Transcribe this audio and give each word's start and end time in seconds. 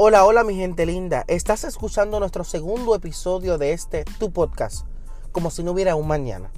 Hola, 0.00 0.24
hola 0.24 0.44
mi 0.44 0.54
gente 0.54 0.86
linda. 0.86 1.24
Estás 1.26 1.64
escuchando 1.64 2.20
nuestro 2.20 2.44
segundo 2.44 2.94
episodio 2.94 3.58
de 3.58 3.72
este 3.72 4.04
Tu 4.20 4.32
Podcast, 4.32 4.86
como 5.32 5.50
si 5.50 5.64
no 5.64 5.72
hubiera 5.72 5.96
un 5.96 6.06
mañana. 6.06 6.52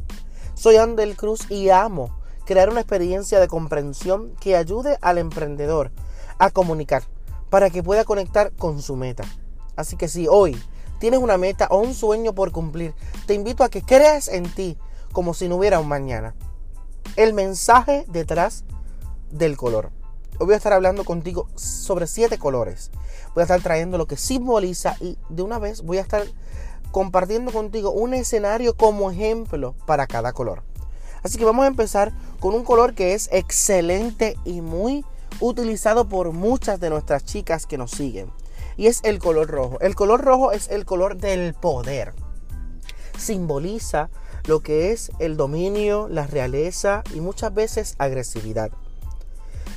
Soy 0.53 0.77
Andel 0.77 1.17
Cruz 1.17 1.51
y 1.51 1.71
amo 1.71 2.21
crear 2.45 2.69
una 2.69 2.81
experiencia 2.81 3.41
de 3.41 3.49
comprensión 3.49 4.35
que 4.43 4.57
ayude 4.57 4.99
al 5.01 5.17
emprendedor 5.17 5.91
a 6.37 6.51
comunicar 6.51 7.05
para 7.49 7.71
que 7.71 7.83
pueda 7.83 8.05
conectar 8.05 8.53
con 8.53 8.83
su 8.83 8.95
meta. 8.95 9.25
Así 9.75 9.97
que 9.97 10.09
si 10.09 10.29
hoy 10.29 10.63
tienes 10.99 11.21
una 11.21 11.39
meta 11.39 11.67
o 11.71 11.79
un 11.79 11.95
sueño 11.95 12.35
por 12.35 12.53
cumplir, 12.53 12.93
te 13.27 13.33
invito 13.33 13.65
a 13.65 13.71
que 13.71 13.81
creas 13.81 14.29
en 14.29 14.53
ti 14.53 14.77
como 15.13 15.33
si 15.33 15.49
no 15.49 15.57
hubiera 15.57 15.81
un 15.81 15.89
mañana. 15.89 16.35
El 17.17 17.33
mensaje 17.33 18.05
detrás 18.07 18.65
del 19.31 19.57
color. 19.57 19.99
Hoy 20.39 20.47
voy 20.47 20.55
a 20.55 20.57
estar 20.57 20.73
hablando 20.73 21.05
contigo 21.05 21.49
sobre 21.55 22.07
siete 22.07 22.39
colores. 22.39 22.91
Voy 23.35 23.43
a 23.43 23.45
estar 23.45 23.61
trayendo 23.61 23.99
lo 23.99 24.07
que 24.07 24.17
simboliza 24.17 24.97
y 25.01 25.19
de 25.29 25.43
una 25.43 25.59
vez 25.59 25.83
voy 25.83 25.99
a 25.99 26.03
estar 26.03 26.25
compartiendo 26.91 27.53
contigo 27.53 27.91
un 27.91 28.15
escenario 28.15 28.77
como 28.77 29.11
ejemplo 29.11 29.75
para 29.87 30.07
cada 30.07 30.33
color. 30.33 30.63
Así 31.23 31.39
que 31.39 31.45
vamos 31.45 31.65
a 31.65 31.69
empezar 31.69 32.13
con 32.41 32.55
un 32.55 32.65
color 32.65 32.95
que 32.95 33.15
es 33.15 33.29
excelente 33.33 34.37
y 34.45 34.61
muy 34.61 35.05
utilizado 35.41 36.09
por 36.09 36.33
muchas 36.33 36.81
de 36.81 36.91
nuestras 36.91 37.25
chicas 37.25 37.67
que 37.67 37.79
nos 37.79 37.91
siguen. 37.91 38.33
Y 38.77 38.87
es 38.87 39.01
el 39.05 39.19
color 39.19 39.49
rojo. 39.49 39.79
El 39.81 39.95
color 39.95 40.23
rojo 40.23 40.53
es 40.53 40.69
el 40.69 40.85
color 40.85 41.17
del 41.17 41.55
poder. 41.55 42.15
Simboliza 43.19 44.09
lo 44.47 44.61
que 44.61 44.93
es 44.93 45.13
el 45.19 45.37
dominio, 45.37 46.09
la 46.09 46.27
realeza 46.27 47.03
y 47.15 47.21
muchas 47.21 47.53
veces 47.53 47.95
agresividad. 47.99 48.71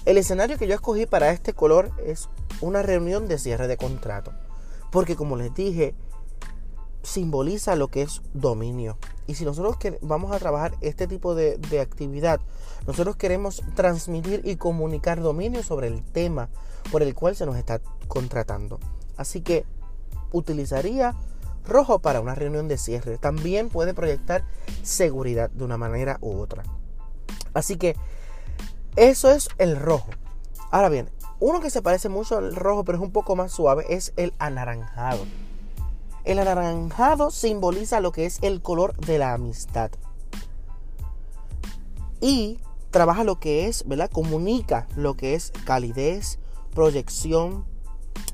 El 0.06 0.18
escenario 0.18 0.58
que 0.58 0.68
yo 0.68 0.76
escogí 0.76 1.06
para 1.06 1.32
este 1.32 1.54
color 1.54 1.92
es 2.06 2.28
una 2.60 2.82
reunión 2.82 3.28
de 3.28 3.38
cierre 3.38 3.68
de 3.68 3.78
contrato. 3.78 4.34
Porque 4.92 5.16
como 5.16 5.38
les 5.38 5.54
dije, 5.54 5.96
simboliza 7.04 7.76
lo 7.76 7.88
que 7.88 8.02
es 8.02 8.22
dominio. 8.34 8.98
Y 9.28 9.36
si 9.36 9.46
nosotros 9.46 9.78
vamos 10.02 10.34
a 10.34 10.40
trabajar 10.40 10.76
este 10.82 11.08
tipo 11.08 11.36
de, 11.36 11.58
actividad, 11.80 12.42
nosotros 12.86 13.16
queremos 13.16 13.64
transmitir 13.76 14.42
y 14.44 14.58
comunicar 14.58 15.22
dominio 15.22 15.64
sobre 15.64 15.88
el 15.88 16.04
tema 16.04 16.50
por 16.92 17.02
el 17.02 17.16
cual 17.16 17.36
se 17.38 17.46
nos 17.46 17.56
está 17.56 17.80
contratando. 18.10 18.80
Así 19.16 19.42
que 19.42 19.66
utilizaría 20.34 21.16
rojo 21.66 22.00
para 22.00 22.20
una 22.20 22.36
reunión 22.36 22.68
de 22.68 22.78
cierre. 22.78 23.18
También 23.18 23.70
puede 23.70 23.94
proyectar 23.94 24.44
seguridad 24.82 25.50
de 25.50 25.64
una 25.64 25.78
manera 25.78 26.18
u 26.20 26.38
otra. 26.40 26.64
Así 27.54 27.78
que 27.78 27.96
eso 28.96 29.32
es 29.32 29.50
el 29.58 29.76
rojo. 29.76 30.10
Ahora 30.72 30.90
bien, 30.90 31.10
uno 31.40 31.60
que 31.60 31.70
se 31.70 31.82
parece 31.82 32.10
mucho 32.10 32.38
al 32.38 32.56
rojo, 32.56 32.84
pero 32.84 32.98
es 32.98 33.04
un 33.04 33.12
poco 33.12 33.36
más 33.36 33.52
suave, 33.52 33.86
es 33.90 34.14
el 34.18 34.34
anaranjado. 34.40 35.26
El 36.24 36.40
anaranjado 36.40 37.32
simboliza 37.32 38.00
lo 38.00 38.12
que 38.12 38.26
es 38.26 38.40
el 38.42 38.62
color 38.62 38.96
de 38.98 39.18
la 39.18 39.34
amistad. 39.34 39.92
Y 42.22 42.60
trabaja 42.92 43.24
lo 43.24 43.40
que 43.40 43.68
es, 43.68 43.86
¿verdad? 43.88 44.10
Comunica 44.10 44.88
lo 44.96 45.16
que 45.16 45.34
es 45.34 45.52
calidez, 45.66 46.40
proyección, 46.74 47.66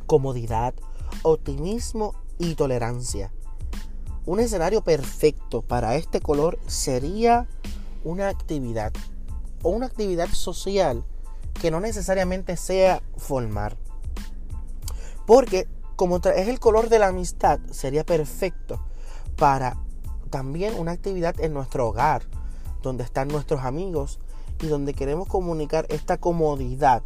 comodidad, 0.06 0.74
optimismo 1.24 2.14
y 2.38 2.56
tolerancia. 2.56 3.32
Un 4.26 4.40
escenario 4.40 4.84
perfecto 4.84 5.62
para 5.62 5.96
este 5.96 6.20
color 6.20 6.60
sería 6.68 7.48
una 8.04 8.28
actividad 8.28 8.94
o 9.64 9.70
una 9.70 9.88
actividad 9.88 10.30
social 10.30 11.04
que 11.60 11.72
no 11.72 11.80
necesariamente 11.80 12.58
sea 12.58 13.02
formar. 13.18 13.78
Porque 15.26 15.68
como 15.96 16.18
es 16.18 16.48
el 16.48 16.60
color 16.60 16.90
de 16.90 17.00
la 17.00 17.08
amistad, 17.08 17.60
sería 17.72 18.06
perfecto 18.06 18.82
para 19.36 19.78
también 20.30 20.76
una 20.76 20.92
actividad 20.92 21.40
en 21.40 21.54
nuestro 21.54 21.88
hogar, 21.88 22.24
donde 22.82 23.04
están 23.04 23.28
nuestros 23.28 23.62
amigos 23.64 24.20
y 24.62 24.68
donde 24.68 24.94
queremos 24.94 25.28
comunicar 25.28 25.86
esta 25.90 26.18
comodidad. 26.18 27.04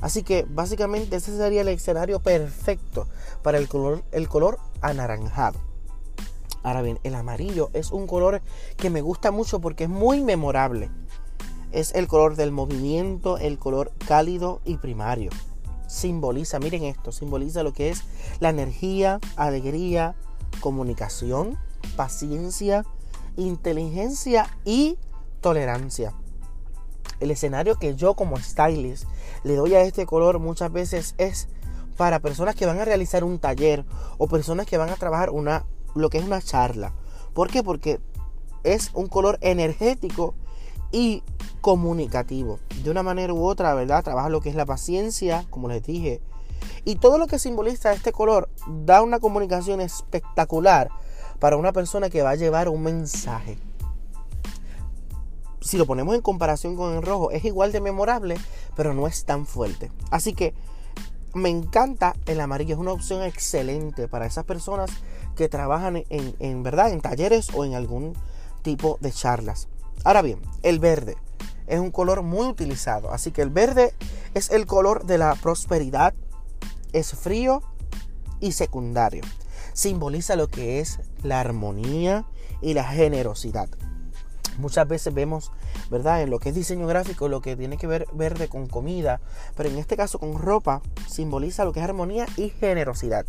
Así 0.00 0.22
que 0.22 0.46
básicamente 0.48 1.16
ese 1.16 1.36
sería 1.36 1.62
el 1.62 1.68
escenario 1.68 2.20
perfecto 2.20 3.08
para 3.42 3.58
el 3.58 3.68
color, 3.68 4.04
el 4.12 4.28
color 4.28 4.58
anaranjado. 4.82 5.58
Ahora 6.62 6.82
bien, 6.82 6.98
el 7.02 7.14
amarillo 7.14 7.70
es 7.72 7.90
un 7.90 8.06
color 8.06 8.42
que 8.76 8.90
me 8.90 9.02
gusta 9.02 9.30
mucho 9.30 9.60
porque 9.60 9.84
es 9.84 9.90
muy 9.90 10.20
memorable 10.20 10.90
es 11.74 11.92
el 11.94 12.06
color 12.06 12.36
del 12.36 12.52
movimiento, 12.52 13.36
el 13.36 13.58
color 13.58 13.92
cálido 14.06 14.60
y 14.64 14.76
primario. 14.76 15.30
Simboliza, 15.88 16.60
miren 16.60 16.84
esto, 16.84 17.10
simboliza 17.10 17.64
lo 17.64 17.72
que 17.72 17.90
es 17.90 18.04
la 18.38 18.50
energía, 18.50 19.18
alegría, 19.34 20.14
comunicación, 20.60 21.58
paciencia, 21.96 22.84
inteligencia 23.36 24.56
y 24.64 24.98
tolerancia. 25.40 26.14
El 27.18 27.32
escenario 27.32 27.76
que 27.76 27.96
yo 27.96 28.14
como 28.14 28.38
stylist 28.38 29.04
le 29.42 29.56
doy 29.56 29.74
a 29.74 29.82
este 29.82 30.06
color 30.06 30.38
muchas 30.38 30.72
veces 30.72 31.16
es 31.18 31.48
para 31.96 32.20
personas 32.20 32.54
que 32.54 32.66
van 32.66 32.78
a 32.78 32.84
realizar 32.84 33.24
un 33.24 33.40
taller 33.40 33.84
o 34.18 34.28
personas 34.28 34.66
que 34.66 34.78
van 34.78 34.90
a 34.90 34.96
trabajar 34.96 35.30
una 35.30 35.64
lo 35.94 36.08
que 36.08 36.18
es 36.18 36.24
una 36.24 36.40
charla. 36.40 36.92
¿Por 37.34 37.50
qué? 37.50 37.62
Porque 37.62 38.00
es 38.62 38.90
un 38.94 39.08
color 39.08 39.38
energético 39.40 40.34
y 40.94 41.24
comunicativo. 41.60 42.60
De 42.84 42.90
una 42.90 43.02
manera 43.02 43.34
u 43.34 43.44
otra, 43.44 43.74
¿verdad? 43.74 44.04
Trabaja 44.04 44.28
lo 44.28 44.40
que 44.40 44.48
es 44.48 44.54
la 44.54 44.64
paciencia, 44.64 45.44
como 45.50 45.68
les 45.68 45.82
dije. 45.82 46.22
Y 46.84 46.96
todo 46.96 47.18
lo 47.18 47.26
que 47.26 47.40
simboliza 47.40 47.92
este 47.92 48.12
color 48.12 48.48
da 48.68 49.02
una 49.02 49.18
comunicación 49.18 49.80
espectacular 49.80 50.90
para 51.40 51.56
una 51.56 51.72
persona 51.72 52.10
que 52.10 52.22
va 52.22 52.30
a 52.30 52.36
llevar 52.36 52.68
un 52.68 52.84
mensaje. 52.84 53.58
Si 55.60 55.76
lo 55.76 55.84
ponemos 55.84 56.14
en 56.14 56.20
comparación 56.20 56.76
con 56.76 56.94
el 56.94 57.02
rojo, 57.02 57.32
es 57.32 57.44
igual 57.44 57.72
de 57.72 57.80
memorable, 57.80 58.36
pero 58.76 58.94
no 58.94 59.08
es 59.08 59.24
tan 59.24 59.46
fuerte. 59.46 59.90
Así 60.12 60.32
que 60.32 60.54
me 61.34 61.48
encanta 61.48 62.14
el 62.26 62.40
amarillo, 62.40 62.74
es 62.74 62.80
una 62.80 62.92
opción 62.92 63.24
excelente 63.24 64.06
para 64.06 64.26
esas 64.26 64.44
personas 64.44 64.90
que 65.34 65.48
trabajan 65.48 66.04
en, 66.08 66.36
en 66.38 66.62
verdad 66.62 66.92
en 66.92 67.00
talleres 67.00 67.48
o 67.52 67.64
en 67.64 67.74
algún 67.74 68.14
tipo 68.62 68.98
de 69.00 69.10
charlas. 69.10 69.66
Ahora 70.02 70.22
bien, 70.22 70.40
el 70.62 70.78
verde 70.80 71.16
es 71.66 71.80
un 71.80 71.90
color 71.90 72.22
muy 72.22 72.46
utilizado. 72.46 73.12
Así 73.12 73.30
que 73.30 73.42
el 73.42 73.50
verde 73.50 73.94
es 74.34 74.50
el 74.50 74.66
color 74.66 75.04
de 75.06 75.18
la 75.18 75.34
prosperidad, 75.34 76.14
es 76.92 77.12
frío 77.12 77.62
y 78.40 78.52
secundario. 78.52 79.22
Simboliza 79.72 80.36
lo 80.36 80.48
que 80.48 80.80
es 80.80 81.00
la 81.22 81.40
armonía 81.40 82.24
y 82.60 82.74
la 82.74 82.84
generosidad. 82.84 83.68
Muchas 84.58 84.86
veces 84.86 85.12
vemos, 85.12 85.50
¿verdad? 85.90 86.22
En 86.22 86.30
lo 86.30 86.38
que 86.38 86.50
es 86.50 86.54
diseño 86.54 86.86
gráfico, 86.86 87.28
lo 87.28 87.40
que 87.40 87.56
tiene 87.56 87.76
que 87.76 87.88
ver 87.88 88.06
verde 88.12 88.48
con 88.48 88.68
comida, 88.68 89.20
pero 89.56 89.68
en 89.68 89.78
este 89.78 89.96
caso 89.96 90.20
con 90.20 90.38
ropa, 90.38 90.80
simboliza 91.08 91.64
lo 91.64 91.72
que 91.72 91.80
es 91.80 91.84
armonía 91.84 92.26
y 92.36 92.50
generosidad. 92.50 93.26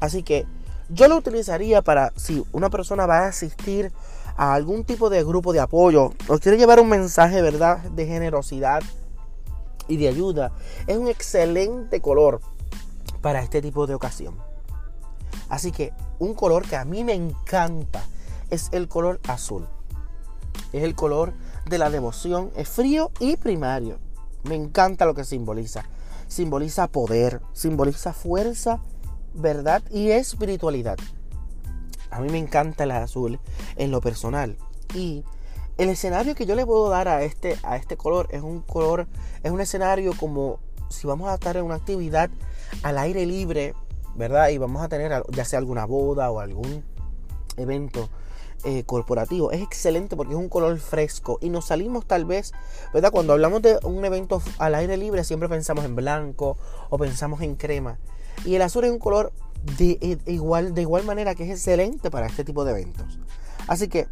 Así 0.00 0.22
que 0.22 0.46
yo 0.88 1.08
lo 1.08 1.16
utilizaría 1.16 1.82
para 1.82 2.12
si 2.16 2.44
una 2.52 2.70
persona 2.70 3.06
va 3.06 3.20
a 3.20 3.28
asistir 3.28 3.92
a 4.36 4.54
algún 4.54 4.84
tipo 4.84 5.10
de 5.10 5.24
grupo 5.24 5.52
de 5.52 5.60
apoyo 5.60 6.12
o 6.28 6.38
quiere 6.38 6.58
llevar 6.58 6.80
un 6.80 6.88
mensaje, 6.88 7.40
¿verdad?, 7.42 7.78
de 7.90 8.06
generosidad 8.06 8.82
y 9.88 9.96
de 9.96 10.08
ayuda, 10.08 10.52
es 10.86 10.96
un 10.96 11.08
excelente 11.08 12.00
color 12.00 12.40
para 13.20 13.40
este 13.40 13.62
tipo 13.62 13.86
de 13.86 13.94
ocasión. 13.94 14.36
Así 15.48 15.72
que 15.72 15.92
un 16.18 16.34
color 16.34 16.66
que 16.66 16.76
a 16.76 16.84
mí 16.84 17.04
me 17.04 17.14
encanta 17.14 18.04
es 18.50 18.68
el 18.72 18.88
color 18.88 19.20
azul. 19.28 19.66
Es 20.72 20.82
el 20.82 20.94
color 20.94 21.32
de 21.68 21.78
la 21.78 21.90
devoción, 21.90 22.50
es 22.56 22.68
frío 22.68 23.10
y 23.20 23.36
primario. 23.36 23.98
Me 24.44 24.54
encanta 24.54 25.06
lo 25.06 25.14
que 25.14 25.24
simboliza. 25.24 25.84
Simboliza 26.28 26.88
poder, 26.88 27.40
simboliza 27.52 28.12
fuerza, 28.12 28.80
verdad 29.34 29.82
y 29.90 30.10
espiritualidad. 30.10 30.98
A 32.10 32.20
mí 32.20 32.30
me 32.30 32.38
encanta 32.38 32.84
el 32.84 32.90
azul 32.92 33.40
en 33.76 33.90
lo 33.90 34.00
personal. 34.00 34.56
Y 34.94 35.24
el 35.76 35.88
escenario 35.88 36.34
que 36.34 36.46
yo 36.46 36.54
le 36.54 36.64
puedo 36.64 36.88
dar 36.88 37.08
a 37.08 37.22
este, 37.22 37.58
a 37.62 37.76
este 37.76 37.96
color 37.96 38.28
es 38.30 38.42
un 38.42 38.60
color, 38.60 39.06
es 39.42 39.50
un 39.50 39.60
escenario 39.60 40.12
como 40.16 40.60
si 40.88 41.06
vamos 41.06 41.28
a 41.28 41.34
estar 41.34 41.56
en 41.56 41.64
una 41.64 41.74
actividad 41.74 42.30
al 42.82 42.98
aire 42.98 43.26
libre, 43.26 43.74
¿verdad? 44.14 44.48
Y 44.48 44.58
vamos 44.58 44.82
a 44.82 44.88
tener 44.88 45.22
ya 45.30 45.44
sea 45.44 45.58
alguna 45.58 45.84
boda 45.84 46.30
o 46.30 46.40
algún 46.40 46.84
evento 47.56 48.08
eh, 48.64 48.84
corporativo. 48.84 49.50
Es 49.50 49.62
excelente 49.62 50.16
porque 50.16 50.32
es 50.32 50.38
un 50.38 50.48
color 50.48 50.78
fresco 50.78 51.38
y 51.40 51.50
nos 51.50 51.66
salimos 51.66 52.06
tal 52.06 52.24
vez, 52.24 52.52
¿verdad? 52.92 53.10
Cuando 53.10 53.32
hablamos 53.32 53.60
de 53.60 53.78
un 53.82 54.04
evento 54.04 54.40
al 54.58 54.74
aire 54.74 54.96
libre 54.96 55.24
siempre 55.24 55.48
pensamos 55.48 55.84
en 55.84 55.96
blanco 55.96 56.56
o 56.88 56.98
pensamos 56.98 57.42
en 57.42 57.56
crema. 57.56 57.98
Y 58.44 58.54
el 58.54 58.62
azul 58.62 58.84
es 58.84 58.90
un 58.90 58.98
color 58.98 59.32
de, 59.78 60.18
igual, 60.26 60.74
de 60.74 60.82
igual 60.82 61.04
manera 61.04 61.34
que 61.34 61.44
es 61.44 61.50
excelente 61.50 62.10
para 62.10 62.26
este 62.26 62.44
tipo 62.44 62.64
de 62.64 62.72
eventos. 62.72 63.18
Así 63.66 63.88
que 63.88 64.08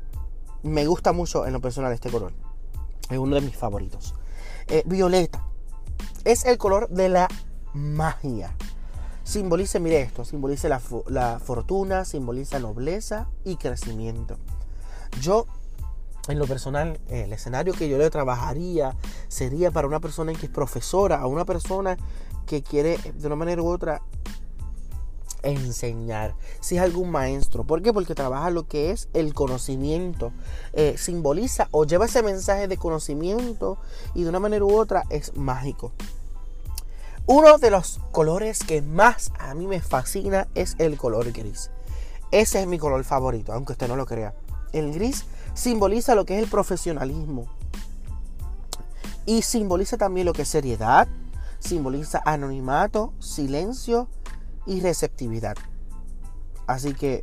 me 0.63 0.87
gusta 0.87 1.13
mucho 1.13 1.47
en 1.47 1.53
lo 1.53 1.61
personal 1.61 1.93
este 1.93 2.11
color. 2.11 2.33
Es 3.11 3.19
uno 3.19 3.35
de 3.35 3.43
mis 3.43 3.57
favoritos. 3.57 4.15
Eh, 4.69 4.83
violeta 4.87 5.45
es 6.25 6.45
el 6.45 6.59
color 6.59 6.89
de 6.89 7.09
la 7.09 7.29
magia. 7.75 8.55
simboliza, 9.25 9.79
mire 9.79 10.01
esto, 10.01 10.25
simboliza 10.25 10.69
la, 10.69 10.81
la 11.09 11.39
fortuna, 11.39 12.05
simboliza 12.05 12.59
nobleza 12.59 13.29
y 13.45 13.57
crecimiento. 13.57 14.37
Yo 15.21 15.47
en 16.29 16.39
lo 16.39 16.47
personal, 16.47 17.01
el 17.09 17.33
escenario 17.33 17.73
que 17.73 17.89
yo 17.89 17.99
le 17.99 18.09
trabajaría 18.09 18.97
sería 19.29 19.73
para 19.73 19.89
una 19.89 19.99
persona 19.99 20.33
que 20.33 20.47
es 20.47 20.53
profesora, 20.53 21.19
a 21.21 21.27
una 21.27 21.45
persona 21.45 21.97
que 22.47 22.63
quiere 22.63 22.99
de 23.15 23.27
una 23.27 23.37
manera 23.37 23.63
u 23.63 23.67
otra 23.67 24.03
enseñar, 25.43 26.35
si 26.61 26.77
es 26.77 26.83
algún 26.83 27.11
maestro. 27.11 27.65
¿Por 27.65 27.83
qué? 27.83 27.93
Porque 27.93 28.15
trabaja 28.15 28.51
lo 28.51 28.67
que 28.67 28.91
es 28.91 29.09
el 29.13 29.35
conocimiento, 29.35 30.33
eh, 30.73 30.95
simboliza 30.97 31.69
o 31.71 31.85
lleva 31.85 32.07
ese 32.07 32.23
mensaje 32.23 32.69
de 32.69 32.77
conocimiento 32.77 33.79
y 34.15 34.23
de 34.23 34.29
una 34.29 34.41
manera 34.41 34.65
u 34.65 34.77
otra 34.77 35.05
es 35.11 35.37
mágico. 35.37 35.93
Uno 37.27 37.59
de 37.59 37.71
los 37.71 38.01
colores 38.11 38.61
que 38.61 38.83
más 38.83 39.33
a 39.39 39.55
mí 39.55 39.67
me 39.67 39.81
fascina 39.81 40.49
es 40.55 40.75
el 40.79 40.97
color 40.97 41.31
gris. 41.33 41.71
Ese 42.33 42.61
es 42.61 42.67
mi 42.67 42.79
color 42.79 43.05
favorito, 43.05 43.53
aunque 43.53 43.73
usted 43.73 43.89
no 43.89 43.97
lo 43.97 44.07
crea. 44.07 44.35
El 44.73 44.93
gris 44.93 45.25
simboliza 45.55 46.15
lo 46.15 46.25
que 46.25 46.37
es 46.37 46.43
el 46.43 46.49
profesionalismo. 46.49 47.47
Y 49.25 49.43
simboliza 49.43 49.97
también 49.99 50.27
lo 50.27 50.33
que 50.33 50.43
es 50.43 50.49
seriedad, 50.49 51.07
simboliza 51.61 52.21
anonimato, 52.25 53.13
silencio 53.21 54.09
y 54.67 54.81
receptividad. 54.81 55.57
Así 56.67 56.95
que 56.95 57.23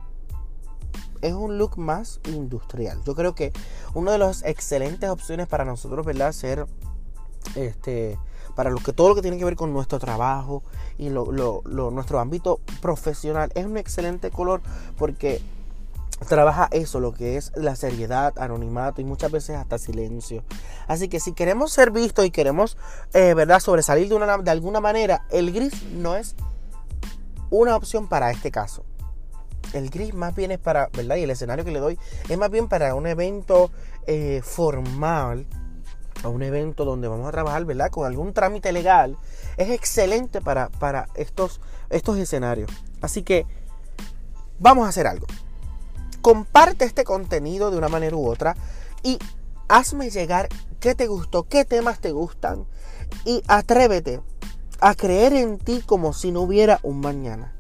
es 1.21 1.33
un 1.33 1.57
look 1.57 1.77
más 1.77 2.19
industrial. 2.25 3.01
Yo 3.05 3.15
creo 3.15 3.35
que 3.35 3.51
una 3.93 4.11
de 4.11 4.17
las 4.17 4.43
excelentes 4.43 5.09
opciones 5.09 5.47
para 5.47 5.65
nosotros, 5.65 6.05
¿verdad? 6.05 6.31
Ser 6.31 6.65
este 7.55 8.17
para 8.55 8.69
lo 8.69 8.79
que 8.79 8.91
todo 8.91 9.09
lo 9.09 9.15
que 9.15 9.21
tiene 9.21 9.37
que 9.37 9.45
ver 9.45 9.55
con 9.55 9.71
nuestro 9.71 9.99
trabajo 9.99 10.63
y 10.97 11.09
nuestro 11.09 12.19
ámbito 12.19 12.59
profesional 12.81 13.51
es 13.55 13.65
un 13.65 13.77
excelente 13.77 14.31
color 14.31 14.61
porque 14.97 15.41
trabaja 16.27 16.67
eso, 16.71 16.99
lo 16.99 17.13
que 17.13 17.37
es 17.37 17.53
la 17.55 17.77
seriedad, 17.77 18.33
anonimato 18.37 18.99
y 18.99 19.05
muchas 19.05 19.31
veces 19.31 19.55
hasta 19.55 19.77
silencio. 19.77 20.43
Así 20.87 21.07
que 21.07 21.21
si 21.21 21.31
queremos 21.31 21.71
ser 21.71 21.91
vistos 21.91 22.25
y 22.25 22.31
queremos, 22.31 22.75
eh, 23.13 23.33
¿verdad?, 23.33 23.61
sobresalir 23.61 24.09
de, 24.09 24.15
una, 24.15 24.37
de 24.37 24.51
alguna 24.51 24.81
manera, 24.81 25.25
el 25.29 25.53
gris 25.53 25.83
no 25.93 26.17
es 26.17 26.35
una 27.49 27.75
opción 27.75 28.07
para 28.07 28.31
este 28.31 28.51
caso. 28.51 28.83
El 29.73 29.89
gris 29.89 30.13
más 30.13 30.35
bien 30.35 30.51
es 30.51 30.59
para, 30.59 30.89
¿verdad? 30.93 31.17
Y 31.17 31.23
el 31.23 31.29
escenario 31.29 31.65
que 31.65 31.71
le 31.71 31.79
doy 31.79 31.99
es 32.27 32.37
más 32.37 32.49
bien 32.49 32.67
para 32.67 32.95
un 32.95 33.07
evento 33.07 33.71
eh, 34.07 34.41
formal, 34.43 35.45
a 36.23 36.29
un 36.29 36.41
evento 36.41 36.85
donde 36.85 37.07
vamos 37.07 37.27
a 37.27 37.31
trabajar, 37.31 37.65
¿verdad? 37.65 37.91
Con 37.91 38.05
algún 38.05 38.33
trámite 38.33 38.71
legal. 38.71 39.17
Es 39.57 39.69
excelente 39.69 40.41
para, 40.41 40.69
para 40.69 41.09
estos, 41.15 41.61
estos 41.89 42.17
escenarios. 42.17 42.71
Así 43.01 43.23
que 43.23 43.45
vamos 44.59 44.85
a 44.85 44.89
hacer 44.89 45.07
algo 45.07 45.27
comparte 46.21 46.85
este 46.85 47.03
contenido 47.03 47.71
de 47.71 47.77
una 47.77 47.89
manera 47.89 48.15
u 48.15 48.27
otra 48.27 48.55
y 49.03 49.19
hazme 49.67 50.09
llegar 50.09 50.49
qué 50.79 50.95
te 50.95 51.07
gustó, 51.07 51.43
qué 51.43 51.65
temas 51.65 51.99
te 51.99 52.11
gustan 52.11 52.65
y 53.25 53.41
atrévete 53.47 54.21
a 54.81 54.95
creer 54.95 55.33
en 55.33 55.57
ti 55.57 55.81
como 55.85 56.13
si 56.13 56.31
no 56.31 56.41
hubiera 56.41 56.79
un 56.83 57.01
mañana. 57.01 57.53